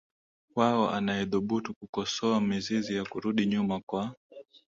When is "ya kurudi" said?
2.95-3.45